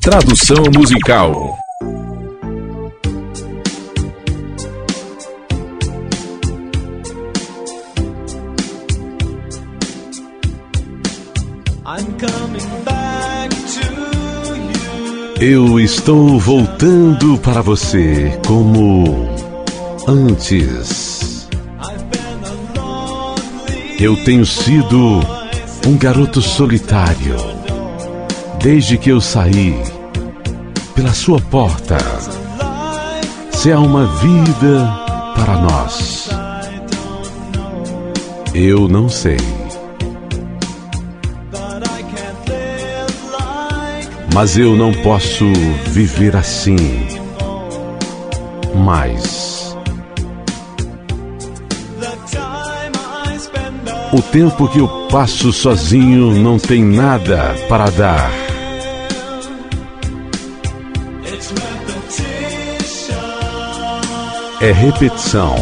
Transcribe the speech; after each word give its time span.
Tradução 0.00 0.64
musical. 0.74 1.58
Eu 15.38 15.78
estou 15.78 16.38
voltando 16.38 17.36
para 17.36 17.60
você 17.60 18.40
como 18.46 19.28
antes. 20.08 21.46
Eu 23.98 24.16
tenho 24.24 24.46
sido 24.46 25.20
um 25.86 25.98
garoto 25.98 26.40
solitário 26.40 27.36
desde 28.62 28.98
que 28.98 29.10
eu 29.10 29.20
saí 29.20 29.89
pela 31.00 31.14
sua 31.14 31.40
porta. 31.40 31.96
Se 33.52 33.72
há 33.72 33.80
uma 33.80 34.04
vida 34.18 34.86
para 35.34 35.56
nós, 35.56 36.28
eu 38.54 38.86
não 38.86 39.08
sei. 39.08 39.38
Mas 44.34 44.58
eu 44.58 44.76
não 44.76 44.92
posso 44.92 45.46
viver 45.86 46.36
assim. 46.36 46.76
Mais. 48.74 49.74
O 54.12 54.20
tempo 54.20 54.68
que 54.68 54.80
eu 54.80 55.08
passo 55.10 55.50
sozinho 55.50 56.34
não 56.34 56.58
tem 56.58 56.84
nada 56.84 57.54
para 57.70 57.88
dar. 57.88 58.49
É 64.60 64.72
repetição. 64.72 65.56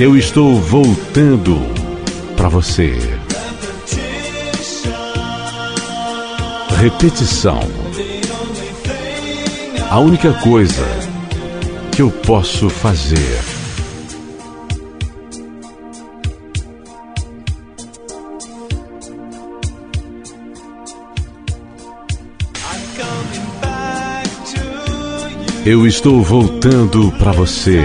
Eu 0.00 0.16
estou 0.16 0.60
voltando 0.60 1.58
para 2.36 2.48
você. 2.48 2.96
repetição. 6.78 7.58
A 9.90 9.98
única 9.98 10.32
coisa 10.32 10.86
que 11.90 12.00
eu 12.00 12.10
posso 12.10 12.70
fazer. 12.70 13.57
Eu 25.66 25.86
estou 25.86 26.22
voltando 26.22 27.12
para 27.18 27.32
você. 27.32 27.82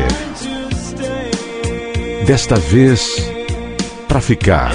Desta 2.26 2.56
vez, 2.56 3.30
para 4.08 4.22
ficar. 4.22 4.74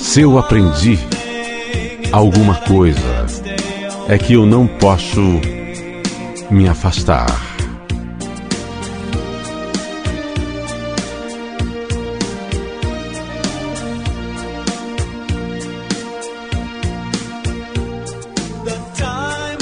Se 0.00 0.22
eu 0.22 0.38
aprendi 0.38 0.98
alguma 2.10 2.54
coisa 2.54 3.26
é 4.08 4.18
que 4.18 4.34
eu 4.34 4.46
não 4.46 4.66
posso 4.66 5.20
me 6.50 6.68
afastar. 6.68 7.45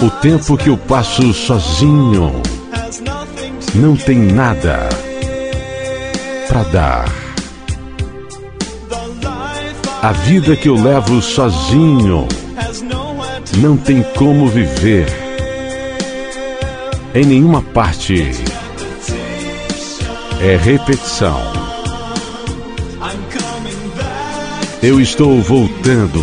O 0.04 0.10
tempo 0.10 0.54
que 0.58 0.68
eu 0.68 0.76
passo 0.76 1.32
sozinho 1.32 2.30
não 3.74 3.96
tem 3.96 4.18
nada 4.18 4.86
para 6.46 6.62
dar. 6.64 7.04
A 10.02 10.12
vida 10.12 10.56
que 10.56 10.68
eu 10.68 10.74
levo 10.74 11.22
sozinho 11.22 12.28
não 13.56 13.78
tem 13.78 14.02
como 14.14 14.46
viver 14.46 15.06
em 17.14 17.24
nenhuma 17.24 17.62
parte. 17.62 18.30
É 20.38 20.54
repetição. 20.54 21.40
Eu 24.82 25.00
estou 25.00 25.40
voltando 25.40 26.22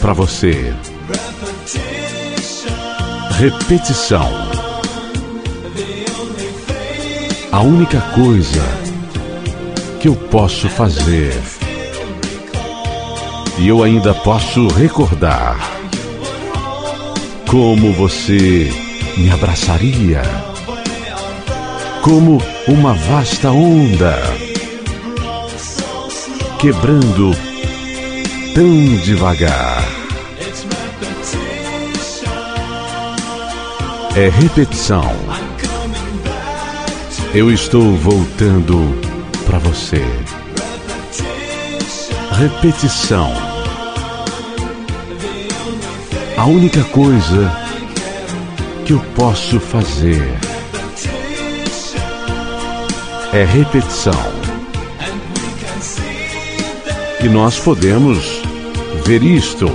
para 0.00 0.12
você. 0.12 0.72
Repetição. 3.38 4.30
A 7.52 7.60
única 7.60 8.00
coisa 8.14 8.62
que 10.00 10.08
eu 10.08 10.16
posso 10.16 10.70
fazer. 10.70 11.34
E 13.58 13.68
eu 13.68 13.82
ainda 13.82 14.14
posso 14.14 14.66
recordar 14.68 15.58
como 17.50 17.92
você 17.92 18.70
me 19.18 19.30
abraçaria? 19.30 20.22
Como 22.02 22.42
uma 22.66 22.94
vasta 22.94 23.50
onda, 23.50 24.16
quebrando 26.58 27.32
tão 28.54 28.96
devagar. 29.04 29.95
É 34.16 34.28
repetição. 34.28 35.04
Eu 37.34 37.52
estou 37.52 37.94
voltando 37.96 38.98
para 39.46 39.58
você. 39.58 40.02
Repetição 42.32 43.56
a 46.36 46.44
única 46.44 46.84
coisa 46.84 47.50
que 48.84 48.92
eu 48.92 49.00
posso 49.16 49.58
fazer 49.58 50.22
é 53.32 53.42
repetição. 53.42 54.12
E 57.24 57.28
nós 57.28 57.58
podemos 57.58 58.42
ver 59.06 59.22
isto. 59.22 59.66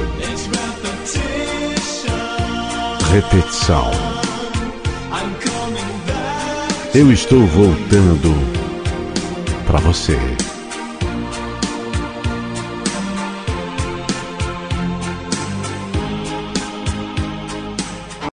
Repetição. 3.12 4.11
Eu 6.94 7.10
estou 7.10 7.40
voltando 7.48 8.34
para 9.66 9.80
você. 9.80 10.20